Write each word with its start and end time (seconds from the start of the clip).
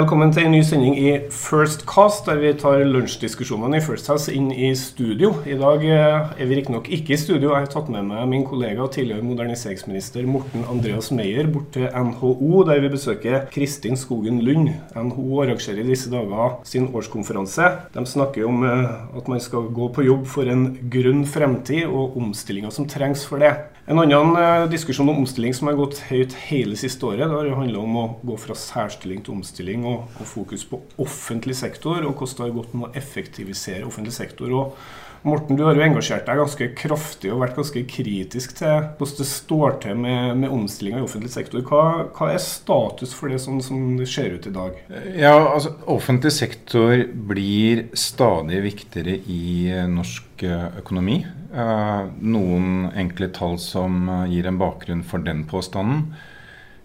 Velkommen 0.00 0.30
til 0.32 0.46
en 0.46 0.54
ny 0.54 0.60
sending 0.64 0.94
i 0.96 1.10
First 1.28 1.82
Cast, 1.84 2.22
der 2.24 2.38
vi 2.40 2.54
tar 2.56 2.80
lunsjdiskusjonene 2.88 3.76
i 3.76 3.82
First 3.84 4.06
House 4.08 4.32
inn 4.32 4.46
i 4.48 4.70
studio. 4.78 5.34
I 5.44 5.58
dag 5.60 5.82
eh, 5.84 6.30
er 6.40 6.48
vi 6.48 6.56
riktignok 6.56 6.86
ikke 6.88 7.12
i 7.12 7.18
studio. 7.20 7.50
Jeg 7.50 7.66
har 7.66 7.68
tatt 7.74 7.90
med 7.92 8.06
meg 8.08 8.22
min 8.30 8.46
kollega 8.48 8.80
og 8.86 8.94
tidligere 8.94 9.26
moderniseringsminister 9.28 10.24
Morten 10.24 10.64
Andreas 10.72 11.10
Meyer 11.12 11.50
bort 11.52 11.74
til 11.74 11.84
NHO, 11.92 12.62
der 12.70 12.80
vi 12.80 12.92
besøker 12.94 13.44
Kristin 13.52 14.00
Skogen 14.00 14.40
Lund. 14.46 14.70
NHO 14.96 15.42
arrangerer 15.44 15.82
i 15.82 15.90
disse 15.90 16.08
dager 16.08 16.56
sin 16.70 16.88
årskonferanse. 16.96 17.68
De 17.92 18.06
snakker 18.08 18.48
om 18.48 18.64
eh, 18.64 19.18
at 19.20 19.28
man 19.28 19.44
skal 19.44 19.68
gå 19.68 19.90
på 19.92 20.06
jobb 20.08 20.24
for 20.32 20.48
en 20.48 20.70
grønn 20.96 21.26
fremtid, 21.28 21.84
og 21.90 22.16
omstillinga 22.16 22.72
som 22.72 22.88
trengs 22.88 23.26
for 23.28 23.44
det. 23.44 23.52
En 23.90 23.98
annen 23.98 24.36
eh, 24.38 24.64
diskusjon 24.70 25.08
om 25.10 25.20
omstilling 25.26 25.52
som 25.56 25.66
har 25.66 25.76
gått 25.76 26.00
høyt 26.08 26.36
hele 26.46 26.76
siste 26.78 27.04
året, 27.04 27.26
det 27.26 27.34
har 27.34 27.52
handla 27.58 27.84
om 27.84 27.96
å 28.00 28.08
gå 28.22 28.36
fra 28.38 28.54
særstilling 28.54 29.24
til 29.26 29.36
omstilling 29.36 29.89
og, 29.90 30.24
fokus 30.30 30.64
på 30.68 30.80
offentlig 31.02 31.56
sektor, 31.58 32.02
og 32.04 32.16
hvordan 32.16 32.36
det 32.38 32.48
har 32.48 32.58
gått 32.58 32.74
med 32.74 32.88
å 32.88 32.98
effektivisere 33.00 33.86
offentlig 33.88 34.16
sektor. 34.16 34.52
Og 34.56 34.74
Morten, 35.20 35.52
du 35.52 35.66
har 35.66 35.76
jo 35.76 35.82
engasjert 35.84 36.24
deg 36.24 36.38
ganske 36.40 36.66
kraftig 36.78 37.28
og 37.28 37.42
vært 37.42 37.58
ganske 37.58 37.80
kritisk 37.90 38.54
til 38.56 38.86
hvordan 38.96 39.18
det 39.18 39.26
står 39.28 39.74
til 39.82 39.98
med, 40.00 40.38
med 40.40 40.54
omstillinga 40.56 41.02
i 41.02 41.04
offentlig 41.04 41.32
sektor. 41.34 41.60
Hva, 41.68 42.06
hva, 42.16 42.30
er 42.32 42.40
status 42.40 43.12
for 43.12 43.28
det 43.28 43.42
sånn 43.44 43.60
som 43.64 43.98
det 43.98 44.08
ser 44.08 44.32
ut 44.32 44.48
i 44.48 44.54
dag? 44.54 44.78
Ja, 45.12 45.34
altså 45.42 45.74
Offentlig 45.92 46.32
sektor 46.32 47.04
blir 47.28 47.90
stadig 47.92 48.62
viktigere 48.64 49.18
i 49.28 49.68
norsk 49.92 50.46
eh, 50.48 50.80
økonomi. 50.80 51.20
Eh, 51.50 52.02
noen 52.24 52.88
enkle 52.94 53.28
tall 53.36 53.60
som 53.60 54.06
eh, 54.08 54.28
gir 54.32 54.48
en 54.48 54.60
bakgrunn 54.60 55.04
for 55.04 55.20
den 55.26 55.44
påstanden. 55.50 56.14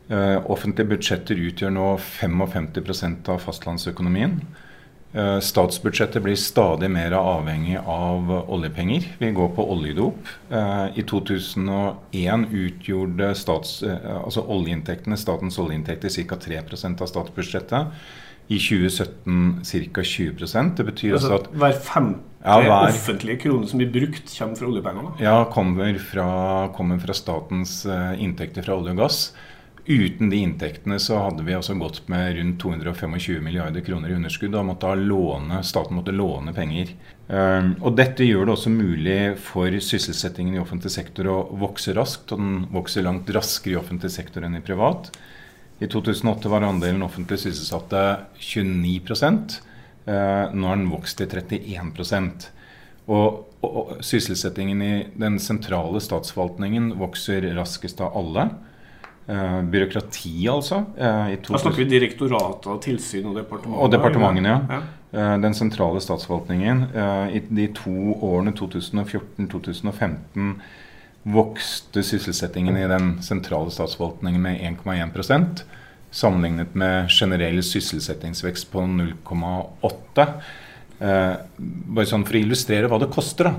Offentlige 0.06 0.92
budsjetter 0.92 1.40
utgjør 1.48 1.72
nå 1.74 1.86
55% 1.98 3.32
av 3.34 3.40
fastlandsøkonomien. 3.42 4.36
Eh, 5.16 5.38
statsbudsjettet 5.40 6.20
blir 6.26 6.36
stadig 6.36 6.90
mer 6.92 7.14
avhengig 7.16 7.78
av 7.80 8.32
oljepenger. 8.52 9.06
Vi 9.22 9.30
går 9.32 9.54
på 9.56 9.64
oljedop. 9.72 10.28
Eh, 10.52 11.00
I 11.00 11.06
2001 11.08 12.44
utgjorde 12.52 13.30
stats, 13.40 13.78
eh, 13.84 14.10
altså 14.26 14.44
oljeinntektene, 14.44 15.16
statens 15.16 15.58
oljeinntekter 15.58 16.12
ca. 16.28 16.36
3% 16.36 17.02
av 17.02 17.08
statsbudsjettet. 17.08 17.88
I 18.48 18.60
2017 18.60 19.64
ca. 19.64 20.02
20% 20.04 20.76
Det 20.76 20.86
betyr 20.86 21.14
altså, 21.14 21.40
at 21.40 21.48
Hver 21.50 21.80
femte 21.82 22.20
ja, 22.46 22.60
hver, 22.62 22.94
offentlige 22.94 23.40
krone 23.42 23.66
som 23.68 23.80
blir 23.80 23.90
brukt, 23.90 24.30
kommer 24.38 24.56
fra 24.56 24.68
oljepengene? 24.68 25.16
Ja, 25.20 25.46
kommer 25.50 25.98
fra, 25.98 26.70
kommer 26.76 27.00
fra 27.00 27.14
statens 27.14 27.88
inntekter 28.20 28.62
fra 28.62 28.76
olje 28.76 28.92
og 28.92 29.00
gass. 29.00 29.34
Uten 29.88 30.30
de 30.30 30.38
inntektene 30.42 30.98
så 31.00 31.20
hadde 31.22 31.44
vi 31.46 31.54
altså 31.54 31.76
gått 31.78 32.08
med 32.10 32.40
rundt 32.40 32.58
225 32.62 33.44
milliarder 33.44 33.84
kroner 33.86 34.10
i 34.10 34.16
underskudd. 34.18 34.56
og 34.56 34.66
måtte 34.66 34.96
låne, 34.98 35.62
Staten 35.64 35.96
måtte 35.96 36.12
låne 36.12 36.54
penger. 36.54 36.96
Um, 37.28 37.76
og 37.82 37.94
Dette 37.98 38.26
gjør 38.26 38.46
det 38.48 38.56
også 38.56 38.74
mulig 38.74 39.20
for 39.38 39.70
sysselsettingen 39.70 40.58
i 40.58 40.60
offentlig 40.64 40.90
sektor 40.92 41.30
å 41.30 41.38
vokse 41.62 41.94
raskt. 41.94 42.34
Og 42.34 42.42
den 42.42 42.66
vokser 42.74 43.06
langt 43.06 43.30
raskere 43.30 43.76
i 43.76 43.78
offentlig 43.78 44.10
sektor 44.10 44.42
enn 44.42 44.58
i 44.58 44.66
privat. 44.66 45.12
I 45.78 45.86
2008 45.86 46.50
var 46.50 46.66
andelen 46.66 47.06
offentlig 47.06 47.44
sysselsatte 47.46 48.04
29 48.42 49.06
uh, 49.22 50.50
Nå 50.50 50.68
har 50.68 50.82
den 50.82 50.90
vokst 50.90 51.22
til 51.22 51.30
31 51.30 52.50
og, 53.06 53.44
og, 53.62 53.70
og 53.70 53.98
sysselsettingen 54.02 54.82
i 54.82 54.94
den 55.14 55.38
sentrale 55.38 56.02
statsforvaltningen 56.02 56.96
vokser 56.98 57.46
raskest 57.54 58.02
av 58.02 58.18
alle. 58.18 58.50
Uh, 59.30 59.64
byråkrati, 59.64 60.48
altså. 60.50 60.76
Uh, 60.76 61.34
da 61.48 61.58
snakker 61.58 61.80
vi 61.82 61.86
direktorater, 61.90 62.76
tilsyn 62.84 63.26
og 63.32 63.40
departementet? 63.40 63.82
Og 63.82 63.90
departementene, 63.90 64.52
ja. 64.52 64.60
ja. 64.70 64.82
Uh, 65.16 65.42
den 65.42 65.56
sentrale 65.58 66.02
statsforvaltningen. 66.04 66.84
I 67.34 67.42
de 67.50 67.66
to 67.74 68.14
årene 68.22 68.54
2014-2015 68.54 70.52
vokste 71.34 72.04
sysselsettingen 72.06 72.78
i 72.78 72.86
den 72.92 73.16
sentrale 73.26 73.74
statsforvaltningen 73.74 74.42
med 74.44 74.62
1,1% 74.62 75.64
sammenlignet 76.14 76.76
med 76.78 77.10
generell 77.10 77.64
sysselsettingsvekst 77.66 78.70
på 78.72 78.84
0,8 78.88 80.28
Bare 81.00 82.06
sånn 82.08 82.24
for 82.28 82.38
å 82.38 82.40
illustrere 82.40 82.88
hva 82.92 83.02
det 83.02 83.10
koster. 83.12 83.50
da 83.50 83.56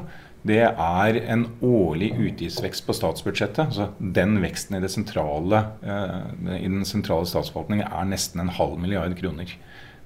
det 0.46 0.62
er 0.68 1.18
en 1.26 1.46
årlig 1.64 2.12
utgiftsvekst 2.14 2.86
på 2.86 2.94
statsbudsjettet. 2.96 3.70
Altså 3.70 3.88
den 3.98 4.36
veksten 4.42 4.78
i, 4.78 4.88
sentrale, 4.92 5.62
eh, 5.82 6.60
i, 6.60 6.68
den 6.68 6.86
sentrale 6.88 7.26
statsforvaltningen 7.28 7.88
er 7.88 8.06
nesten 8.10 8.42
en 8.44 8.54
halv 8.58 8.78
milliard 8.82 9.16
kroner. 9.18 9.56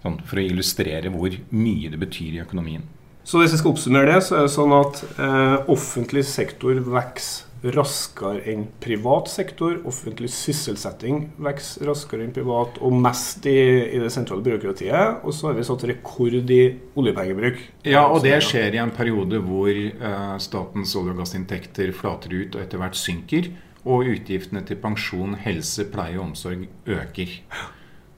Sånn, 0.00 0.17
for 0.25 0.41
å 0.41 0.47
illustrere 0.47 1.12
hvor 1.12 1.34
mye 1.53 1.93
det 1.93 2.00
betyr 2.00 2.39
i 2.39 2.43
økonomien. 2.45 2.87
Så 3.27 3.43
hvis 3.43 3.53
jeg 3.53 3.61
skal 3.61 3.75
oppsummere 3.75 4.15
det, 4.15 4.23
så 4.25 4.39
er 4.39 4.47
det 4.47 4.55
sånn 4.55 4.73
at 4.73 5.03
eh, 5.21 5.56
offentlig 5.71 6.25
sektor 6.29 6.81
vokser 6.87 7.50
raskere 7.62 8.41
enn 8.48 8.66
privat 8.81 9.28
sektor. 9.28 9.78
Offentlig 9.88 10.31
sysselsetting 10.32 11.26
vokser 11.41 11.88
raskere 11.88 12.25
enn 12.25 12.34
privat, 12.34 12.78
og 12.81 12.97
mest 13.04 13.47
i, 13.48 13.56
i, 13.91 14.00
det 14.00 14.10
sentrale 14.15 14.44
byråkratiet. 14.47 15.25
Og 15.25 15.34
så 15.37 15.50
har 15.50 15.59
vi 15.59 15.66
satt 15.69 15.87
rekord 15.91 16.53
i 16.54 16.60
oljepengebruk. 16.99 17.60
Ja, 17.88 18.06
og 18.09 18.25
det 18.25 18.38
skjer 18.47 18.76
i 18.76 18.82
en 18.82 18.94
periode 18.97 19.43
hvor 19.44 19.70
uh, 19.70 20.37
statens 20.43 20.94
olje- 20.99 21.15
og 21.15 21.25
gassinntekter 21.25 21.93
flater 21.97 22.34
ut 22.37 22.56
og 22.56 22.65
etter 22.65 22.81
hvert 22.81 22.99
synker. 22.99 23.53
Og 23.81 24.10
utgiftene 24.12 24.60
til 24.69 24.76
pensjon, 24.81 25.38
helse, 25.41 25.87
pleie 25.93 26.19
og 26.19 26.31
omsorg 26.31 26.66
øker. 26.88 27.37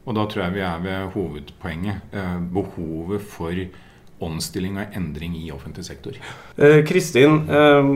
Og 0.03 0.17
da 0.19 0.27
tror 0.27 0.49
jeg 0.49 0.55
vi 0.57 0.63
er 0.67 0.83
ved 0.83 1.13
hovedpoenget. 1.15 2.15
Uh, 2.15 2.39
behovet 2.55 3.27
for 3.35 3.67
omstilling 4.27 4.79
og 4.81 4.97
endring 4.97 5.35
i 5.39 5.51
offentlig 5.55 5.85
sektor. 5.87 6.17
Eh, 6.57 6.81
Kristin, 6.87 7.49
eh, 7.49 7.91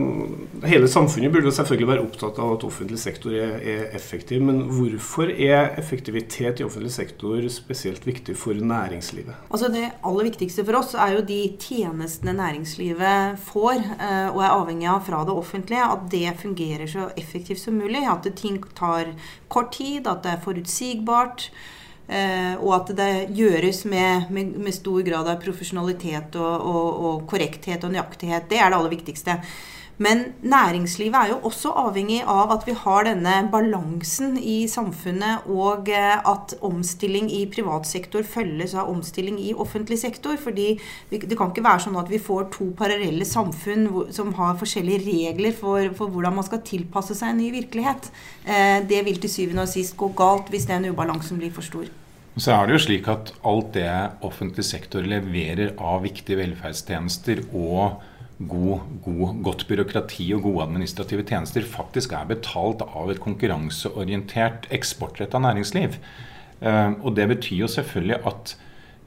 hele 0.67 0.89
samfunnet 0.91 1.31
burde 1.33 1.53
selvfølgelig 1.55 1.89
være 1.91 2.03
opptatt 2.05 2.41
av 2.43 2.53
at 2.55 2.65
offentlig 2.67 2.99
sektor 3.01 3.35
er, 3.35 3.55
er, 3.61 3.85
effektiv. 3.97 4.41
Men 4.43 4.63
hvorfor 4.71 5.31
er 5.31 5.73
effektivitet 5.79 6.61
i 6.61 6.67
offentlig 6.67 6.91
sektor 6.95 7.47
spesielt 7.53 8.07
viktig 8.07 8.37
for 8.37 8.53
næringslivet? 8.53 9.35
Altså 9.51 9.71
Det 9.71 9.85
aller 10.03 10.29
viktigste 10.29 10.65
for 10.65 10.79
oss 10.79 10.93
er 10.95 11.17
jo 11.17 11.25
de 11.27 11.41
tjenestene 11.59 12.35
næringslivet 12.37 13.39
får 13.47 13.75
eh, 13.77 14.29
og 14.33 14.41
er 14.43 14.53
avhengig 14.53 14.91
av 14.91 15.01
fra 15.07 15.23
det 15.27 15.35
offentlige. 15.35 15.87
At 15.97 16.11
det 16.11 16.35
fungerer 16.41 16.87
så 16.87 17.09
effektivt 17.17 17.63
som 17.63 17.79
mulig. 17.79 18.05
At 18.07 18.27
ting 18.35 18.61
tar 18.75 19.13
kort 19.49 19.73
tid, 19.77 20.07
at 20.07 20.23
det 20.23 20.35
er 20.35 20.45
forutsigbart. 20.45 21.49
Eh, 22.07 22.53
og 22.63 22.71
at 22.71 22.91
det 22.95 23.11
gjøres 23.35 23.81
med, 23.91 24.29
med, 24.31 24.53
med 24.63 24.75
stor 24.75 25.01
grad 25.03 25.27
av 25.27 25.41
profesjonalitet 25.43 26.37
og, 26.39 26.67
og, 26.71 27.01
og, 27.09 27.25
korrekthet 27.27 27.83
og 27.83 27.91
nøyaktighet. 27.91 28.47
Det 28.47 28.61
er 28.61 28.71
det 28.71 28.79
aller 28.79 28.93
viktigste. 28.93 29.35
Men 29.97 30.19
næringslivet 30.45 31.15
er 31.17 31.31
jo 31.31 31.37
også 31.49 31.71
avhengig 31.81 32.19
av 32.29 32.51
at 32.53 32.67
vi 32.67 32.75
har 32.77 33.07
denne 33.07 33.33
balansen 33.49 34.35
i 34.37 34.67
samfunnet, 34.69 35.47
og 35.49 35.89
eh, 35.89 36.19
at 36.21 36.53
omstilling 36.61 37.31
i 37.33 37.41
privat 37.49 37.89
sektor 37.89 38.21
følges 38.21 38.75
av 38.77 38.91
omstilling 38.91 39.39
i 39.41 39.55
offentlig 39.57 39.97
sektor. 39.99 40.37
fordi 40.37 40.79
det 41.09 41.37
kan 41.37 41.49
ikke 41.49 41.65
være 41.65 41.87
sånn 41.87 41.97
at 41.97 42.11
vi 42.11 42.21
får 42.21 42.51
to 42.53 42.69
parallelle 42.77 43.25
samfunn 43.25 43.87
som 44.13 44.33
har 44.37 44.59
forskjellige 44.59 45.05
regler 45.07 45.55
for, 45.57 45.89
for 45.97 46.13
hvordan 46.13 46.35
man 46.37 46.45
skal 46.45 46.61
tilpasse 46.61 47.17
seg 47.17 47.33
en 47.33 47.41
ny 47.41 47.49
virkelighet. 47.55 48.11
Eh, 48.45 48.83
det 48.85 49.01
vil 49.05 49.17
til 49.21 49.33
syvende 49.33 49.65
og 49.65 49.71
sist 49.71 49.97
gå 49.97 50.11
galt 50.17 50.51
hvis 50.53 50.69
den 50.69 50.91
ubalansen 50.91 51.41
blir 51.41 51.53
for 51.55 51.65
stor. 51.65 51.89
Så 52.37 52.53
er 52.53 52.67
det 52.67 52.75
jo 52.75 52.83
slik 52.83 53.07
at 53.09 53.31
alt 53.49 53.73
det 53.73 53.89
offentlig 54.21 54.67
sektor 54.67 55.01
leverer 55.01 55.73
av 55.81 56.03
viktige 56.05 56.37
velferdstjenester 56.37 57.47
og 57.49 57.97
god, 58.37 58.79
god, 59.03 59.41
godt 59.43 59.65
byråkrati 59.69 60.27
og 60.35 60.43
gode 60.45 60.65
administrative 60.67 61.25
tjenester, 61.25 61.65
faktisk 61.65 62.13
er 62.13 62.27
betalt 62.29 62.83
av 62.85 63.11
et 63.11 63.21
konkurranseorientert, 63.23 64.67
eksportretta 64.73 65.41
næringsliv. 65.41 65.97
Eh, 66.61 66.91
og 67.01 67.15
det 67.17 67.27
betyr 67.33 67.63
jo 67.63 67.71
selvfølgelig 67.71 68.19
at 68.29 68.53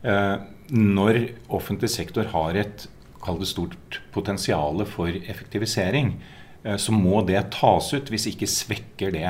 eh, 0.03 0.37
når 0.71 1.21
offentlig 1.49 1.91
sektor 1.91 2.31
har 2.33 2.59
et 2.59 2.89
stort 3.47 4.01
potensial 4.13 4.85
for 4.87 5.09
effektivisering, 5.09 6.15
eh, 6.65 6.77
så 6.77 6.93
må 6.93 7.23
det 7.27 7.51
tas 7.55 7.93
ut. 7.95 8.11
Hvis 8.11 8.27
ikke 8.33 8.51
svekker 8.51 9.15
det 9.15 9.27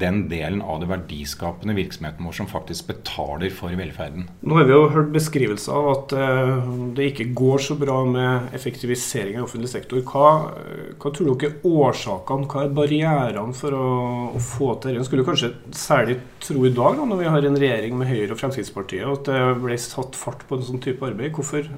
den 0.00 0.24
delen 0.30 0.62
av 0.62 0.80
det 0.82 0.88
verdiskapende 0.90 1.76
virksomheten 1.76 2.26
vår 2.26 2.36
som 2.38 2.48
faktisk 2.50 2.90
betaler 2.90 3.52
for 3.54 3.74
velferden. 3.78 4.28
Nå 4.46 4.58
har 4.58 4.68
vi 4.68 4.74
jo 4.74 4.88
hørt 4.94 5.12
beskrivelser 5.14 5.76
av 5.76 5.90
at 5.92 6.14
uh, 6.16 6.70
det 6.96 7.10
ikke 7.12 7.28
går 7.36 7.64
så 7.68 7.78
bra 7.80 7.98
med 8.08 8.54
effektivisering 8.56 9.38
i 9.38 9.44
offentlig 9.44 9.72
sektor. 9.72 10.02
Hva, 10.06 10.32
hva 11.00 11.12
tror 11.12 11.32
dere 11.32 11.52
er 11.52 11.66
årsakene, 11.66 12.48
hva 12.50 12.64
er 12.64 12.74
barrierene 12.76 13.56
for 13.56 13.76
å, 13.76 13.86
å 14.36 14.42
få 14.42 14.72
til 14.82 14.98
det? 14.98 15.06
Skulle 15.08 15.26
kanskje 15.26 15.54
særlig 15.76 16.18
tro 16.42 16.66
i 16.66 16.74
dag, 16.74 16.98
da, 16.98 17.06
når 17.08 17.22
vi 17.22 17.30
har 17.32 17.48
en 17.48 17.60
regjering 17.60 17.96
med 18.00 18.10
Høyre 18.10 18.34
og 18.34 18.42
Fremskrittspartiet, 18.42 19.06
at 19.06 19.30
det 19.30 19.40
ble 19.62 19.78
satt 19.80 20.18
fart 20.18 20.44
på 20.48 20.58
en 20.58 20.66
sånn 20.66 20.82
type 20.82 21.04
arbeid. 21.06 21.34
Hvorfor, 21.36 21.70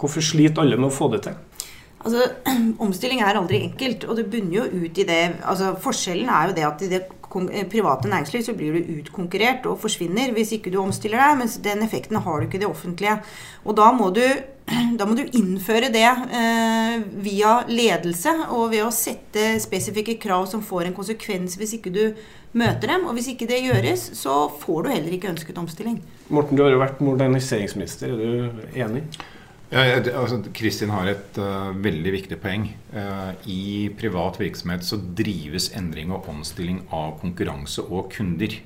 hvorfor 0.00 0.24
sliter 0.24 0.64
alle 0.64 0.78
med 0.80 0.90
å 0.90 0.94
få 0.94 1.10
det 1.14 1.24
til? 1.28 1.40
Altså, 2.02 2.26
Omstilling 2.84 3.22
er 3.22 3.38
aldri 3.38 3.62
enkelt, 3.68 4.06
og 4.08 4.18
det 4.18 4.28
bunner 4.32 4.58
jo 4.60 4.84
ut 4.84 4.98
i 4.98 5.08
det 5.08 5.20
altså, 5.40 5.72
Forskjellen 5.82 6.30
er 6.30 6.50
jo 6.50 6.56
det 6.58 6.66
at 6.66 6.82
i 6.82 6.90
det 6.90 7.02
eh, 7.02 7.18
private 7.70 8.10
næringsliv, 8.10 8.44
så 8.46 8.54
blir 8.56 8.76
du 8.76 8.94
utkonkurrert 9.00 9.66
og 9.70 9.80
forsvinner 9.82 10.32
hvis 10.36 10.54
ikke 10.58 10.72
du 10.72 10.80
omstiller 10.82 11.20
deg. 11.20 11.38
Mens 11.42 11.58
den 11.64 11.84
effekten 11.84 12.20
har 12.20 12.38
du 12.38 12.46
ikke 12.46 12.60
i 12.60 12.64
det 12.64 12.70
offentlige. 12.70 13.16
Og 13.64 13.76
da 13.78 13.88
må 13.96 14.10
du, 14.14 14.22
da 14.98 15.08
må 15.08 15.16
du 15.18 15.24
innføre 15.24 15.90
det 15.94 16.06
eh, 16.08 16.94
via 17.24 17.56
ledelse 17.70 18.36
og 18.50 18.70
ved 18.74 18.86
å 18.86 18.94
sette 18.94 19.56
spesifikke 19.62 20.18
krav 20.22 20.46
som 20.50 20.64
får 20.64 20.90
en 20.90 20.96
konsekvens 20.96 21.58
hvis 21.60 21.76
ikke 21.78 21.94
du 21.94 22.04
møter 22.58 22.94
dem. 22.94 23.06
Og 23.08 23.16
hvis 23.16 23.32
ikke 23.32 23.48
det 23.50 23.62
gjøres, 23.66 24.10
så 24.18 24.46
får 24.62 24.82
du 24.84 24.94
heller 24.94 25.18
ikke 25.18 25.32
ønsket 25.32 25.60
omstilling. 25.62 26.00
Morten, 26.32 26.58
du 26.58 26.66
har 26.66 26.74
jo 26.74 26.82
vært 26.82 27.04
moderniseringsminister. 27.04 28.12
Er 28.12 28.20
du 28.20 28.82
enig? 28.86 29.06
Ja, 29.72 29.96
altså, 29.96 30.42
Kristin 30.52 30.92
har 30.92 31.08
et 31.08 31.38
uh, 31.40 31.72
veldig 31.80 32.12
viktig 32.12 32.36
poeng. 32.42 32.66
Uh, 32.92 33.32
I 33.48 33.88
privat 33.96 34.36
virksomhet 34.40 34.84
så 34.84 34.98
drives 35.00 35.70
endring 35.78 36.12
og 36.12 36.28
omstilling 36.28 36.82
av 36.92 37.16
konkurranse 37.22 37.84
og 37.86 38.10
kunder. 38.12 38.58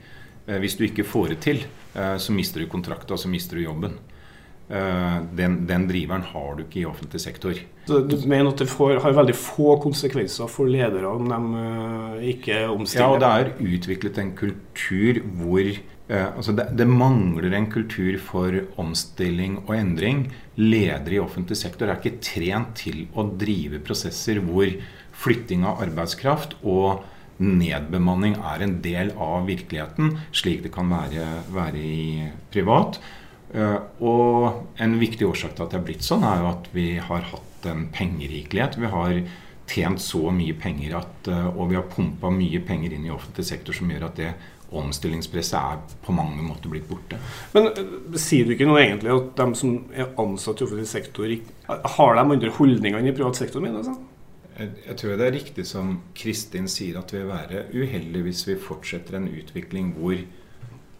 Uh, 0.48 0.56
hvis 0.62 0.74
du 0.78 0.82
ikke 0.88 1.06
får 1.06 1.34
det 1.34 1.40
til, 1.46 1.66
så 1.96 2.28
mister 2.36 2.60
du 2.60 2.66
kontrakten, 2.68 3.14
og 3.14 3.20
så 3.22 3.28
mister 3.32 3.56
du 3.56 3.62
jobben. 3.62 3.94
Den, 4.68 5.54
den, 5.64 5.86
driveren 5.88 6.26
har 6.28 6.58
du 6.58 6.60
ikke 6.60 6.82
i 6.82 6.84
offentlig 6.84 7.22
sektor. 7.22 7.56
Så 7.88 8.02
du 8.04 8.18
mener 8.28 8.50
at 8.50 8.60
det 8.60 8.66
får, 8.68 8.98
har 9.00 9.14
veldig 9.16 9.36
få 9.38 9.78
konsekvenser 9.80 10.50
for 10.52 10.68
ledere 10.68 11.08
om 11.08 11.30
de 11.32 12.28
ikke 12.34 12.58
omstiller? 12.68 13.06
Ja, 13.06 13.14
og 13.14 13.22
det 13.24 13.30
er 13.32 13.78
utviklet 13.78 14.20
en 14.20 14.34
kultur 14.36 15.22
hvor 15.38 15.72
altså 16.08 16.52
det, 16.54 16.68
det, 16.78 16.86
mangler 16.86 17.50
en 17.56 17.66
kultur 17.72 18.14
for 18.22 18.54
omstilling 18.78 19.56
og 19.64 19.72
endring. 19.74 20.26
Ledere 20.60 21.16
i 21.16 21.22
offentlig 21.22 21.58
sektor 21.58 21.90
er 21.90 21.98
ikke 21.98 22.20
trent 22.22 22.76
til 22.78 23.04
å 23.18 23.26
drive 23.34 23.80
prosesser 23.82 24.38
hvor 24.44 24.70
flytting 25.16 25.64
av 25.66 25.82
arbeidskraft 25.86 26.58
og 26.62 27.02
nedbemanning 27.42 28.36
er 28.38 28.64
en 28.64 28.78
del 28.84 29.12
av 29.20 29.46
virkeligheten, 29.48 30.14
slik 30.36 30.62
det 30.64 30.72
kan 30.74 30.88
være, 30.92 31.26
være 31.52 31.82
i 31.82 32.28
privat. 32.52 33.00
Eh, 33.54 33.78
og 34.04 34.80
en 34.82 34.96
viktig 35.00 35.26
årsak 35.28 35.56
til 35.56 35.66
at 35.66 35.74
det 35.74 35.80
er 35.80 35.88
blitt 35.90 36.06
sånn, 36.06 36.24
er 36.26 36.42
jo 36.42 36.52
at 36.54 36.70
vi 36.74 36.86
har 37.02 37.28
hatt 37.32 37.68
en 37.70 37.86
pengerikelighet. 37.94 38.78
Vi 38.80 38.92
har 38.92 39.20
tjent 39.66 40.02
så 40.02 40.30
mye 40.34 40.54
penger 40.58 40.98
at, 41.00 41.30
eh, 41.30 41.48
og 41.52 41.70
vi 41.70 41.78
har 41.78 41.88
pumpa 41.90 42.30
mye 42.32 42.60
penger 42.66 42.94
inn 42.96 43.06
i 43.08 43.14
offentlig 43.14 43.46
sektor 43.48 43.76
som 43.76 43.90
gjør 43.90 44.08
at 44.10 44.20
det 44.20 44.34
omstillingspresset 44.76 45.56
er 45.58 45.96
på 46.02 46.14
mange 46.14 46.42
måter 46.42 46.70
blitt 46.72 46.88
borte. 46.88 47.20
Men 47.54 47.68
uh, 47.70 48.16
sier 48.18 48.46
du 48.46 48.56
ikke 48.56 48.66
noe 48.66 48.80
egentlig 48.82 49.12
at 49.14 49.28
de 49.38 49.46
som 49.58 49.76
er 49.94 50.10
ansatt 50.18 50.60
i 50.60 50.66
offentlig 50.66 50.88
sektor, 50.90 51.30
har 51.96 52.18
de 52.18 52.24
andre 52.24 52.50
holdninger 52.58 52.98
enn 52.98 53.10
i 53.12 53.14
privat 53.14 53.38
sektor? 53.38 53.62
Mener, 53.62 53.84
altså? 53.84 53.94
jeg, 54.58 54.96
tror 54.96 55.16
det 55.20 55.26
er 55.26 55.36
riktig 55.36 55.66
som 55.68 55.92
Kristin 56.16 56.68
sier, 56.70 56.98
at 57.00 57.12
vi 57.12 57.20
vil 57.20 57.30
være 57.30 57.66
uheldig 57.74 58.24
hvis 58.26 58.42
vi 58.48 58.58
fortsetter 58.60 59.18
en 59.18 59.28
utvikling 59.30 59.92
hvor 59.98 60.18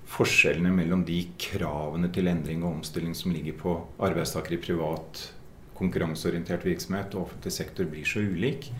forskjellene 0.07 0.71
mellom 0.75 1.03
de 1.07 1.19
kravene 1.41 2.11
til 2.15 2.31
endring 2.31 2.63
og 2.63 2.79
omstilling 2.79 3.17
som 3.19 3.33
ligger 3.35 3.57
på 3.59 3.75
arbeidstakere 4.07 4.59
i 4.59 4.63
privat, 4.63 5.25
konkurranseorientert 5.79 6.67
virksomhet 6.67 7.15
og 7.17 7.27
offentlig 7.27 7.55
sektor, 7.55 7.89
blir 7.91 8.09
så 8.09 8.25
ulik. 8.25 8.71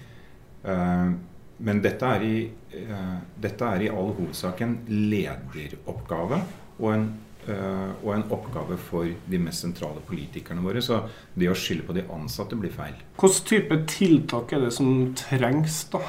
Uh, 0.67 1.13
men 1.57 1.85
dette 1.85 2.09
er, 2.17 2.25
i, 2.25 2.41
uh, 2.87 3.21
dette 3.41 3.69
er, 3.77 3.87
i, 3.87 3.93
all 3.93 4.13
hovedsak 4.17 4.61
en 4.65 4.81
lederoppgave 4.91 6.43
og 6.77 6.89
en, 6.91 7.07
uh, 7.47 7.93
og 8.03 8.11
en, 8.13 8.25
oppgave 8.35 8.77
for 8.89 9.09
de 9.09 9.41
mest 9.41 9.65
sentrale 9.65 10.03
politikerne 10.05 10.65
våre. 10.65 10.83
Så 10.85 10.99
det 11.39 11.49
å 11.49 11.57
skylde 11.57 11.87
på 11.87 11.97
de 11.97 12.05
ansatte 12.13 12.59
blir 12.61 12.75
feil. 12.75 12.99
Hvilken 13.17 13.49
type 13.49 13.79
tiltak 13.89 14.53
er 14.53 14.67
det 14.67 14.73
som 14.77 14.91
trengs 15.17 15.79
da, 15.95 16.03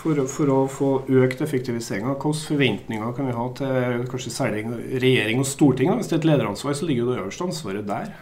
for, 0.00 0.24
for, 0.32 0.54
å 0.56 0.60
få 0.72 0.92
økt 1.22 1.44
effektivisering? 1.46 2.08
Hvilke 2.08 2.32
forventninger 2.40 3.14
kan 3.14 3.30
vi 3.30 3.36
ha 3.36 3.50
til 3.60 4.08
kanskje 4.10 4.34
særlig 4.34 4.64
regjering 5.04 5.44
og 5.44 5.50
storting? 5.52 5.94
Hvis 6.00 6.10
det 6.10 6.18
er 6.18 6.24
et 6.24 6.32
lederansvar, 6.32 6.74
så 6.74 6.88
ligger 6.88 7.04
jo 7.04 7.12
det 7.12 7.20
øverste 7.20 7.52
ansvaret 7.52 7.86
der. 7.86 8.16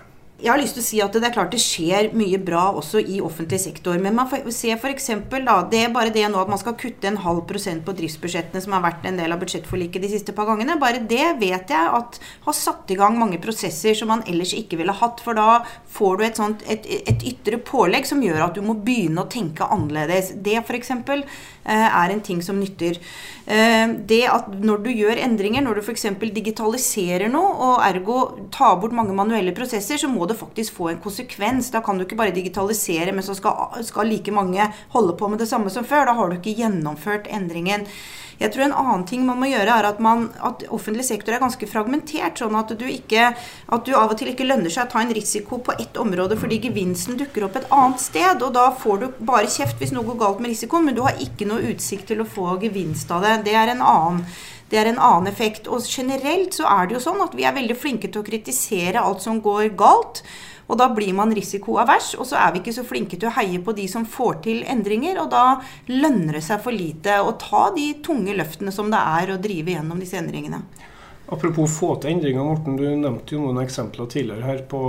Jeg 0.44 0.52
har 0.52 0.60
lyst 0.60 0.74
til 0.76 0.82
å 0.82 0.84
si 0.84 0.98
at 1.00 1.14
det 1.16 1.24
er 1.24 1.32
klart 1.32 1.54
det 1.54 1.58
skjer 1.62 2.10
mye 2.12 2.36
bra 2.36 2.66
også 2.76 3.00
i 3.00 3.16
offentlig 3.24 3.62
sektor. 3.62 3.96
Men 3.96 4.12
man 4.18 4.28
ser 4.52 4.76
f.eks. 4.76 5.06
det 5.32 5.78
er 5.80 5.94
bare 5.94 6.12
det 6.12 6.26
nå 6.28 6.42
at 6.42 6.50
man 6.52 6.60
skal 6.60 6.76
kutte 6.76 7.08
en 7.08 7.16
halv 7.24 7.46
prosent 7.48 7.80
på 7.86 7.94
driftsbudsjettene, 7.96 8.60
som 8.60 8.74
har 8.76 8.82
vært 8.84 9.06
en 9.08 9.16
del 9.16 9.32
av 9.32 9.40
budsjettforliket 9.40 10.04
de 10.04 10.10
siste 10.12 10.34
par 10.36 10.50
gangene. 10.50 10.76
Bare 10.82 11.00
det 11.00 11.38
vet 11.40 11.72
jeg 11.72 11.94
at 11.96 12.18
har 12.44 12.58
satt 12.58 12.92
i 12.92 12.98
gang 13.00 13.16
mange 13.16 13.40
prosesser 13.40 13.96
som 13.96 14.12
man 14.12 14.24
ellers 14.28 14.52
ikke 14.58 14.82
ville 14.82 14.92
hatt. 14.92 15.24
For 15.24 15.38
da 15.38 15.62
får 15.96 16.20
du 16.20 16.26
et, 16.28 16.42
sånt, 16.42 16.66
et, 16.68 16.90
et 17.08 17.24
ytre 17.32 17.62
pålegg 17.64 18.04
som 18.10 18.20
gjør 18.20 18.44
at 18.50 18.60
du 18.60 18.60
må 18.68 18.76
begynne 18.76 19.24
å 19.24 19.32
tenke 19.32 19.64
annerledes. 19.64 20.34
Det 20.44 20.60
f.eks. 20.60 20.92
Eh, 21.64 21.88
er 21.88 22.12
en 22.12 22.20
ting 22.20 22.42
som 22.44 22.60
nytter. 22.60 22.98
Eh, 23.48 23.88
det 24.08 24.20
at 24.28 24.52
når 24.60 24.84
du 24.84 24.90
gjør 24.92 25.20
endringer, 25.24 25.64
når 25.64 25.80
du 25.80 25.86
f.eks. 25.86 26.04
digitaliserer 26.36 27.32
noe, 27.32 27.54
og 27.56 27.84
ergo 27.88 28.18
tar 28.52 28.76
bort 28.82 28.92
mange 28.92 29.16
manuelle 29.16 29.56
prosesser, 29.56 29.96
så 30.00 30.10
må 30.12 30.28
det 30.28 30.33
faktisk 30.38 30.76
få 30.78 30.90
en 30.92 31.00
konsekvens. 31.04 31.70
Da 31.74 31.82
kan 31.84 31.98
du 31.98 32.04
ikke 32.06 32.18
bare 32.18 32.34
digitalisere, 32.34 33.12
men 33.12 33.26
så 33.26 33.36
skal, 33.38 33.80
skal 33.86 34.10
like 34.10 34.34
mange 34.34 34.68
holde 34.94 35.16
på 35.18 35.30
med 35.30 35.42
det 35.42 35.50
samme 35.50 35.72
som 35.72 35.86
før. 35.88 36.08
Da 36.08 36.18
har 36.18 36.30
du 36.30 36.38
ikke 36.38 36.58
gjennomført 36.60 37.30
endringen. 37.32 37.88
Jeg 38.38 38.50
tror 38.50 38.64
en 38.64 38.74
annen 38.74 39.04
ting 39.06 39.22
man 39.26 39.38
må 39.38 39.48
gjøre, 39.50 39.70
er 39.70 39.86
at, 39.88 40.00
man, 40.02 40.26
at 40.42 40.64
offentlig 40.74 41.04
sektor 41.06 41.34
er 41.34 41.42
ganske 41.42 41.68
fragmentert. 41.70 42.40
Sånn 42.40 42.56
at 42.58 42.72
du, 42.78 42.86
ikke, 42.90 43.30
at 43.34 43.86
du 43.86 43.92
av 43.94 44.10
og 44.10 44.18
til 44.18 44.32
ikke 44.32 44.46
lønner 44.48 44.72
seg 44.72 44.88
å 44.88 44.92
ta 44.94 45.04
en 45.04 45.14
risiko 45.14 45.60
på 45.64 45.76
ett 45.78 45.98
område 46.00 46.38
fordi 46.40 46.60
gevinsten 46.66 47.18
dukker 47.20 47.46
opp 47.46 47.60
et 47.60 47.70
annet 47.74 48.02
sted. 48.02 48.42
Og 48.42 48.54
da 48.56 48.70
får 48.80 49.02
du 49.02 49.06
bare 49.20 49.50
kjeft 49.50 49.78
hvis 49.82 49.94
noe 49.94 50.06
går 50.08 50.20
galt 50.24 50.42
med 50.42 50.54
risikoen, 50.54 50.88
men 50.88 50.98
du 50.98 51.04
har 51.06 51.20
ikke 51.22 51.48
noe 51.48 51.74
utsikt 51.74 52.10
til 52.10 52.24
å 52.24 52.28
få 52.28 52.56
gevinst 52.64 53.14
av 53.14 53.24
det. 53.26 53.38
Det 53.46 53.56
er 53.58 53.74
en 53.74 53.84
annen 53.84 54.26
det 54.74 54.80
er 54.82 54.90
en 54.90 54.98
annen 54.98 55.30
effekt. 55.30 55.68
Og 55.70 55.86
generelt 55.86 56.56
så 56.56 56.66
er 56.66 56.88
det 56.88 56.98
jo 56.98 57.04
sånn 57.06 57.22
at 57.22 57.36
vi 57.38 57.46
er 57.46 57.54
veldig 57.54 57.76
flinke 57.78 58.10
til 58.10 58.24
å 58.24 58.26
kritisere 58.26 59.02
alt 59.02 59.22
som 59.22 59.38
går 59.44 59.70
galt. 59.78 60.24
Og 60.64 60.78
da 60.80 60.88
blir 60.96 61.12
man 61.14 61.34
risikoavers, 61.36 62.14
og 62.16 62.26
så 62.26 62.38
er 62.40 62.54
vi 62.54 62.62
ikke 62.62 62.74
så 62.74 62.86
flinke 62.88 63.18
til 63.20 63.28
å 63.28 63.34
heie 63.36 63.60
på 63.62 63.74
de 63.76 63.84
som 63.90 64.06
får 64.08 64.40
til 64.46 64.64
endringer. 64.74 65.20
Og 65.22 65.30
da 65.30 65.44
lønner 65.92 66.40
det 66.40 66.42
seg 66.46 66.64
for 66.64 66.74
lite 66.74 67.20
å 67.22 67.36
ta 67.38 67.68
de 67.76 67.92
tunge 68.02 68.34
løftene 68.34 68.74
som 68.74 68.90
det 68.90 69.02
er 69.20 69.34
å 69.34 69.38
drive 69.44 69.76
gjennom 69.76 70.02
disse 70.02 70.18
endringene. 70.18 70.64
Apropos 71.32 71.72
få 71.72 71.94
til 72.02 72.12
endringer, 72.12 72.44
Morten. 72.44 72.76
Du 72.76 72.84
nevnte 72.84 73.32
jo 73.32 73.40
noen 73.40 73.62
eksempler 73.62 74.08
tidligere 74.12 74.44
her 74.44 74.58
på, 74.68 74.80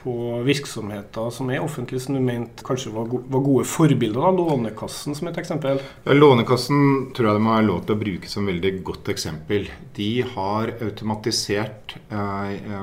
på 0.00 0.14
virksomheter 0.46 1.30
som 1.34 1.52
er 1.54 1.62
offentlige, 1.62 2.02
som 2.02 2.18
du 2.18 2.22
mente 2.24 2.66
kanskje 2.66 2.90
var, 2.94 3.06
go 3.10 3.20
var 3.30 3.44
gode 3.46 3.68
forbilder. 3.70 4.18
da, 4.18 4.32
Lånekassen 4.34 5.14
som 5.14 5.30
et 5.30 5.38
eksempel. 5.38 5.78
Ja, 6.08 6.18
Lånekassen 6.18 7.14
tror 7.14 7.30
jeg 7.30 7.38
de 7.38 7.46
har 7.52 7.68
lov 7.68 7.84
til 7.86 7.94
å 7.94 8.02
bruke 8.02 8.34
som 8.34 8.50
veldig 8.50 8.74
godt 8.90 9.14
eksempel. 9.14 9.70
De 9.94 10.10
har 10.34 10.74
automatisert 10.74 11.96
eh, 12.10 12.76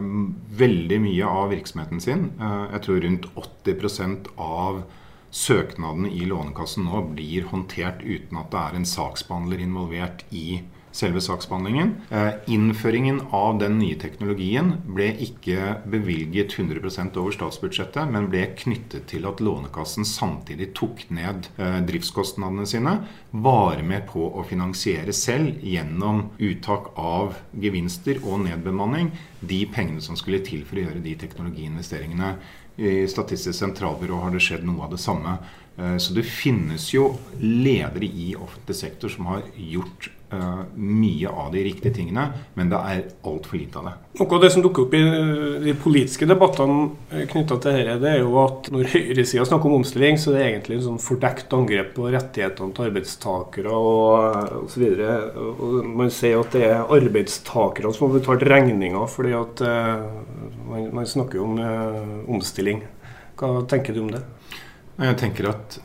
veldig 0.63 1.03
mye 1.03 1.35
av 1.43 1.51
virksomheten 1.51 2.03
sin. 2.03 2.29
Eh, 2.39 2.65
jeg 2.77 2.85
tror 2.87 3.05
rundt 3.05 3.31
80% 3.35 4.35
av 4.39 4.83
søknadene 5.31 6.11
i 6.15 6.23
Lånekassen 6.27 6.87
nå 6.87 7.03
blir 7.11 7.51
håndtert 7.51 7.99
uten 8.03 8.39
at 8.39 8.51
det 8.51 8.61
er 8.63 8.77
en 8.79 8.87
saksbehandler 8.87 9.63
involvert 9.63 10.23
i 10.31 10.61
selve 10.91 11.21
saksbehandlingen. 11.21 11.93
Eh, 12.09 12.29
innføringen 12.45 13.21
av 13.31 13.59
den 13.59 13.77
nye 13.79 13.95
teknologien 13.99 14.73
ble 14.85 15.09
ikke 15.25 15.77
bevilget 15.91 16.55
100% 16.57 17.17
over 17.21 17.35
statsbudsjettet, 17.35 18.11
men 18.11 18.29
ble 18.31 18.43
knyttet 18.59 19.07
til 19.11 19.27
at 19.29 19.41
Lånekassen 19.43 20.07
samtidig 20.07 20.71
tok 20.77 21.05
ned 21.13 21.49
eh, 21.57 21.79
driftskostnadene 21.87 22.67
sine. 22.69 22.97
Var 23.31 23.83
med 23.87 24.07
på 24.11 24.27
å 24.27 24.45
finansiere 24.47 25.15
selv 25.15 25.63
gjennom 25.63 26.27
uttak 26.39 26.91
av 26.99 27.37
gevinster 27.51 28.19
og 28.25 28.43
nedbemanning 28.47 29.13
de 29.39 29.63
pengene 29.71 30.03
som 30.03 30.19
skulle 30.19 30.43
til 30.45 30.65
for 30.67 30.77
å 30.77 30.87
gjøre 30.87 31.05
de 31.05 31.15
teknologiinvesteringene. 31.23 32.35
I 32.81 33.03
Statistisk 33.11 33.57
sentralbyrå 33.57 34.21
har 34.23 34.31
det 34.33 34.41
skjedd 34.43 34.63
noe 34.65 34.85
av 34.85 34.93
det 34.93 35.01
samme. 35.03 35.37
Eh, 35.77 35.97
så 35.97 36.15
det 36.15 36.27
finnes 36.27 36.91
jo 36.93 37.13
ledere 37.39 38.07
i 38.07 38.33
offentlig 38.35 38.77
sektor 38.79 39.11
som 39.11 39.29
har 39.31 39.45
gjort 39.55 40.11
uh, 40.33 40.63
mye 40.75 41.29
av 41.29 41.51
de 41.53 41.63
riktige 41.65 41.93
tingene, 41.95 42.27
men 42.55 42.71
det 42.71 42.79
er 42.79 43.01
altfor 43.27 43.59
lite 43.59 43.79
av 43.79 43.87
det. 43.87 43.93
Noe 44.19 44.35
av 44.37 44.43
det 44.43 44.51
som 44.53 44.63
dukker 44.63 44.85
opp 44.85 44.95
i 44.97 45.01
de 45.65 45.75
politiske 45.79 46.27
debattene 46.27 46.89
eh, 47.11 47.23
knytta 47.31 47.57
til 47.63 47.77
dette, 47.77 47.97
det 48.03 48.11
er 48.11 48.19
jo 48.23 48.35
at 48.41 48.69
når 48.73 48.91
høyresida 48.93 49.45
snakker 49.47 49.69
om 49.69 49.77
omstilling, 49.79 50.19
så 50.19 50.33
er 50.33 50.37
det 50.37 50.45
egentlig 50.49 50.77
en 50.79 50.85
sånn 50.89 51.01
fordekt 51.03 51.55
angrep 51.55 51.93
på 51.95 52.09
rettighetene 52.11 52.75
til 52.75 52.89
arbeidstakere 52.89 53.77
og 53.77 54.61
osv. 54.65 54.85
Man 55.87 56.13
sier 56.13 56.43
at 56.43 56.57
det 56.57 56.65
er 56.67 56.95
arbeidstakerne 56.99 57.93
som 57.95 58.09
har 58.09 58.19
betalt 58.19 58.47
regninga 58.47 59.07
fordi 59.11 59.33
at 59.37 59.65
uh, 59.65 60.05
man, 60.67 60.91
man, 60.99 61.07
snakker 61.07 61.41
om 61.43 61.57
uh, 61.59 62.31
omstilling. 62.31 62.83
Hva 63.39 63.61
tenker 63.69 63.95
du 63.95 64.03
om 64.05 64.13
det? 64.13 64.21
Jeg 65.01 65.17
tenker 65.17 65.47
at 65.49 65.79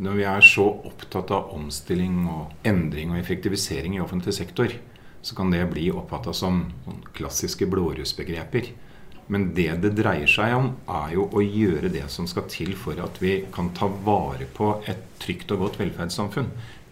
når 0.00 0.16
vi 0.16 0.24
er 0.24 0.44
så 0.44 0.64
opptatt 0.88 1.30
av 1.36 1.50
omstilling 1.52 2.22
og 2.32 2.66
endring 2.66 3.12
og 3.12 3.20
effektivisering 3.20 3.98
i 3.98 4.00
offentlig 4.00 4.32
sektor, 4.38 4.72
så 5.20 5.36
kan 5.36 5.52
det 5.52 5.66
bli 5.74 5.90
oppfatta 5.92 6.32
som 6.32 6.62
klassiske 7.16 7.68
blårussbegreper. 7.68 8.70
Men 9.30 9.50
det 9.54 9.68
det 9.84 9.92
dreier 9.98 10.30
seg 10.30 10.56
om, 10.56 10.70
er 10.88 11.12
jo 11.18 11.28
å 11.28 11.42
gjøre 11.44 11.92
det 11.92 12.06
som 12.10 12.26
skal 12.30 12.48
til 12.50 12.72
for 12.80 12.98
at 13.02 13.20
vi 13.22 13.42
kan 13.52 13.70
ta 13.76 13.90
vare 14.08 14.48
på 14.56 14.72
et 14.90 15.04
trygt 15.22 15.52
og 15.54 15.66
godt 15.66 15.80
velferdssamfunn. 15.82 16.50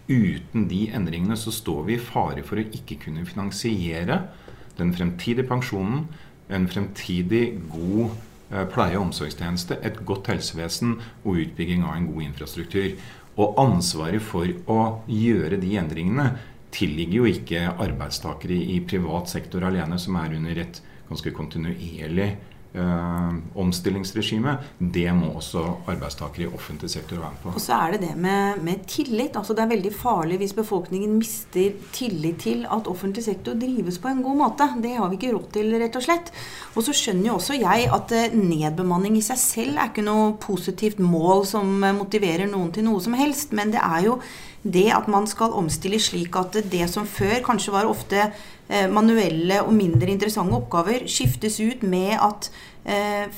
uten 0.09 0.67
de 0.67 0.87
endringene 0.89 1.35
så 1.37 1.51
står 1.53 1.83
vi 1.85 1.93
i 1.93 2.01
fare 2.01 2.41
for 2.41 2.57
å 2.57 2.63
ikke 2.65 2.95
kunne 3.03 3.25
finansiere 3.29 4.23
den 4.77 4.93
fremtidige 4.95 5.45
pensjonen, 5.45 6.07
en 6.49 6.65
fremtidig 6.67 7.59
god 7.69 8.15
pleie- 8.49 8.97
og 8.97 9.09
omsorgstjeneste, 9.09 9.79
et 9.85 10.01
godt 10.05 10.27
helsevesen 10.31 10.97
og 11.23 11.41
utbygging 11.45 11.83
av 11.85 11.95
en 11.95 12.07
god 12.11 12.21
infrastruktur. 12.27 12.93
Og 13.39 13.59
ansvaret 13.61 14.21
for 14.21 14.49
å 14.67 14.79
gjøre 15.07 15.59
de 15.61 15.75
endringene 15.79 16.31
tilligger 16.75 17.21
jo 17.21 17.29
ikke 17.29 17.65
arbeidstakere 17.81 18.57
i 18.57 18.79
privat 18.85 19.29
sektor 19.31 19.63
alene, 19.65 19.97
som 20.01 20.17
er 20.19 20.35
under 20.37 20.63
et 20.65 20.81
ganske 21.09 21.33
kontinuerlig 21.33 22.29
eh, 22.73 23.37
omstillingsregime, 23.59 24.55
det 24.79 25.07
må 25.15 25.31
også 25.39 25.63
arbeidstakere 25.89 26.45
i 26.45 26.51
offentlig 26.53 26.89
sektor 26.91 27.21
være 27.21 27.31
med 27.35 27.43
på. 27.43 27.53
Og 27.55 27.63
så 27.63 27.77
er 27.77 27.95
det 27.95 28.01
det 28.07 28.15
med, 28.17 28.61
med, 28.65 28.83
tillit. 28.87 29.35
altså 29.35 29.53
Det 29.53 29.63
er 29.63 29.73
veldig 29.73 29.93
farlig 29.95 30.39
hvis 30.41 30.55
befolkningen 30.57 31.15
mister 31.17 31.71
tillit 31.95 32.41
til 32.45 32.65
at 32.65 32.87
offentlig 32.87 33.23
sektor 33.25 33.57
drives 33.59 33.99
på 33.99 34.11
en 34.11 34.23
god 34.23 34.41
måte. 34.43 34.69
Det 34.83 34.95
har 34.97 35.09
vi 35.09 35.19
ikke 35.19 35.33
råd 35.35 35.49
til, 35.53 35.73
rett 35.81 35.95
og 35.95 36.05
slett. 36.05 36.33
Og 36.75 36.85
så 36.85 36.95
skjønner 36.95 37.31
jo 37.31 37.39
også 37.39 37.57
jeg 37.59 37.89
at 37.95 38.13
eh, 38.15 38.35
nedbemanning 38.35 39.17
i 39.19 39.25
seg 39.25 39.41
selv 39.41 39.79
er 39.79 39.91
ikke 39.91 40.05
noe 40.05 40.35
positivt 40.41 41.01
mål 41.01 41.45
som 41.49 41.79
motiverer 41.97 42.49
noen 42.49 42.71
til 42.75 42.87
noe 42.87 43.01
som 43.03 43.17
helst, 43.17 43.55
men 43.57 43.73
det 43.73 43.81
er 43.81 44.05
jo 44.09 44.19
det 44.63 44.89
at 44.91 45.07
man 45.07 45.27
skal 45.29 45.55
omstille 45.55 45.99
slik 46.03 46.35
at 46.35 46.57
det 46.71 46.89
som 46.91 47.07
før 47.07 47.39
kanskje 47.45 47.73
var 47.73 47.87
ofte 47.87 48.29
manuelle 48.93 49.63
og 49.65 49.73
mindre 49.73 50.11
interessante 50.13 50.53
oppgaver 50.53 51.07
skiftes 51.09 51.57
ut 51.59 51.81
med 51.83 52.13
at 52.21 52.49
eh, 52.49 52.78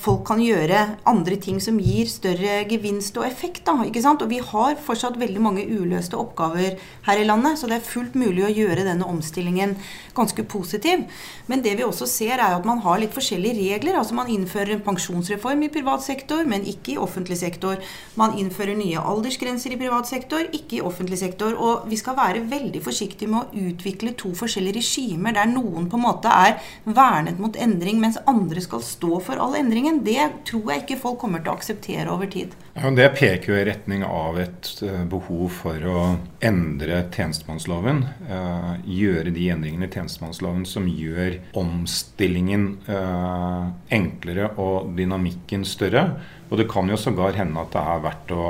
folk 0.00 0.22
kan 0.28 0.40
gjøre 0.40 0.78
andre 1.08 1.36
ting 1.36 1.58
som 1.60 1.76
gir 1.82 2.08
større 2.08 2.62
gevinst 2.70 3.18
og 3.20 3.26
effekt. 3.26 3.64
Da, 3.66 3.74
ikke 3.84 4.02
sant? 4.04 4.22
Og 4.24 4.30
vi 4.32 4.38
har 4.40 4.78
fortsatt 4.80 5.18
veldig 5.20 5.42
mange 5.44 5.64
uløste 5.68 6.16
oppgaver 6.16 6.78
her 7.06 7.20
i 7.20 7.26
landet, 7.26 7.58
så 7.60 7.68
det 7.68 7.78
er 7.78 7.84
fullt 7.86 8.16
mulig 8.18 8.46
å 8.46 8.52
gjøre 8.52 8.86
denne 8.86 9.08
omstillingen 9.08 9.74
ganske 10.16 10.44
positiv. 10.48 11.04
Men 11.50 11.62
det 11.64 11.74
vi 11.78 11.84
også 11.84 12.08
ser, 12.08 12.38
er 12.38 12.56
at 12.56 12.66
man 12.68 12.80
har 12.84 13.00
litt 13.02 13.14
forskjellige 13.14 13.58
regler. 13.74 13.98
altså 13.98 14.16
Man 14.16 14.30
innfører 14.32 14.76
en 14.76 14.84
pensjonsreform 14.84 15.66
i 15.66 15.70
privat 15.72 16.04
sektor, 16.04 16.44
men 16.48 16.66
ikke 16.68 16.94
i 16.94 17.00
offentlig 17.00 17.38
sektor. 17.42 17.80
Man 18.16 18.36
innfører 18.40 18.76
nye 18.78 19.00
aldersgrenser 19.00 19.74
i 19.74 19.80
privat 19.80 20.08
sektor, 20.08 20.46
ikke 20.52 20.78
i 20.78 20.84
offentlig 20.84 21.20
sektor. 21.20 21.56
Og 21.56 21.88
vi 21.90 22.00
skal 22.00 22.16
være 22.18 22.44
veldig 22.50 22.82
forsiktige 22.84 23.32
med 23.32 23.42
å 23.42 23.66
utvikle 23.68 24.14
to 24.18 24.32
forskjellige 24.38 24.80
regimer 24.80 25.36
der 25.36 25.50
noen 25.50 25.88
på 25.90 25.98
en 25.98 26.06
måte 26.06 26.32
er 26.32 26.58
vernet 26.84 27.40
mot 27.42 27.56
endring, 27.56 28.00
mens 28.02 28.20
andre 28.28 28.62
skal 28.64 28.84
stå 28.84 29.20
for 29.24 29.41
all 29.42 29.56
endringen, 29.58 30.00
det 30.06 30.22
tror 30.48 30.70
jeg 30.70 30.84
ikke 30.84 30.98
folk 31.02 31.18
kommer 31.22 31.42
til 31.42 31.52
å 31.52 31.56
akseptere 31.58 32.12
over 32.12 32.30
tid. 32.30 32.54
Ja, 32.76 32.90
det 32.94 33.08
peker 33.18 33.52
jo 33.52 33.58
i 33.58 33.66
retning 33.68 34.04
av 34.06 34.38
et 34.40 34.70
eh, 34.86 35.02
behov 35.10 35.50
for 35.58 35.88
å 35.88 36.04
endre 36.44 37.02
tjenestemannsloven. 37.12 38.04
Eh, 38.28 38.70
gjøre 39.02 39.34
de 39.34 39.48
endringene 39.54 39.88
i 39.88 39.92
tjenestemannsloven 39.92 40.64
som 40.68 40.88
gjør 40.88 41.40
omstillingen 41.58 42.68
eh, 42.86 43.66
enklere 43.98 44.52
og 44.62 44.94
dynamikken 44.98 45.66
større. 45.68 46.06
Og 46.50 46.60
det 46.60 46.70
kan 46.70 46.90
jo 46.90 47.00
sågar 47.00 47.36
hende 47.38 47.60
at 47.64 47.74
det 47.74 47.82
er 47.82 48.06
verdt 48.06 48.34
å 48.36 48.48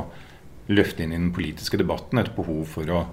løfte 0.73 1.05
inn 1.05 1.15
i 1.15 1.19
den 1.19 1.33
politiske 1.35 1.81
debatten 1.81 2.23
et 2.23 2.35
behov 2.37 2.65
for 2.77 2.93
å 2.93 3.05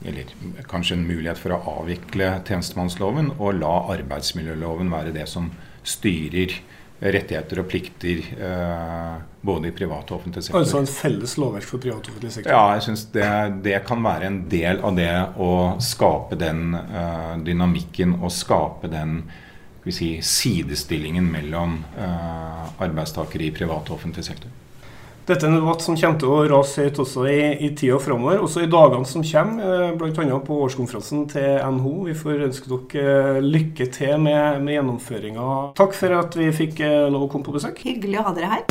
eller 0.00 0.30
kanskje 0.64 0.96
en 0.96 1.02
mulighet 1.04 1.36
for 1.36 1.52
å 1.52 1.60
avvikle 1.82 2.30
tjenestemannsloven 2.48 3.34
og 3.34 3.58
la 3.58 3.74
arbeidsmiljøloven 3.92 4.88
være 4.88 5.12
det 5.12 5.26
som 5.28 5.50
styrer 5.84 6.54
rettigheter 7.00 7.62
og 7.62 7.68
plikter 7.70 8.18
eh, 8.36 9.20
både 9.40 9.70
i 9.70 9.72
privat 9.72 10.10
og 10.10 10.18
offentlig 10.18 10.44
sektor. 10.44 10.60
Altså 10.60 10.82
en 10.82 10.88
felles 10.90 11.36
lovverk 11.40 11.64
for 11.64 11.80
privat 11.80 12.04
og 12.04 12.12
offentlig 12.12 12.32
sektor? 12.34 12.52
Ja, 12.52 12.74
jeg 12.76 12.84
syns 12.88 13.06
det, 13.14 13.28
det, 13.64 13.76
kan 13.88 14.04
være 14.04 14.28
en 14.28 14.40
del 14.52 14.82
av 14.84 14.98
det 14.98 15.12
å 15.40 15.52
skape 15.80 16.36
den 16.40 16.74
eh, 16.76 17.36
dynamikken 17.46 18.18
og 18.20 18.34
skape 18.36 18.90
den 18.92 19.22
si, 19.88 20.18
sidestillingen 20.20 21.30
mellom 21.32 21.78
eh, 21.96 22.66
arbeidstakere 22.84 23.48
i 23.48 23.54
privat 23.56 23.88
og 23.88 23.96
offentlig 23.96 24.26
sektor. 24.28 24.52
Dette 25.28 25.44
er 25.46 25.50
en 25.50 25.58
debatt 25.60 25.82
som 25.84 25.96
kommer 25.98 26.18
til 26.20 26.30
å 26.32 26.46
rase 26.48 26.86
høyt 26.86 26.98
også 27.02 27.26
i, 27.28 27.40
i 27.66 27.68
tida 27.76 27.98
framover. 28.02 28.40
Også 28.44 28.64
i 28.64 28.70
dagene 28.70 29.06
som 29.08 29.22
kommer, 29.26 29.90
eh, 29.90 29.92
bl.a. 30.00 30.38
på 30.46 30.60
årskonferansen 30.64 31.26
til 31.30 31.60
NHO. 31.76 31.94
Vi 32.08 32.14
får 32.18 32.46
ønske 32.48 32.66
dere 32.72 33.36
eh, 33.36 33.44
lykke 33.44 33.86
til 33.94 34.14
med, 34.24 34.62
med 34.64 34.72
gjennomføringa. 34.78 35.46
Takk 35.78 35.92
for 35.98 36.10
at 36.22 36.32
vi 36.40 36.48
fikk 36.62 36.80
eh, 36.86 37.10
lov 37.12 37.22
å 37.28 37.30
komme 37.32 37.46
på 37.46 37.56
besøk. 37.58 37.76
Hyggelig 37.84 38.18
å 38.22 38.26
ha 38.30 38.34
dere 38.40 38.50
her. 38.56 38.64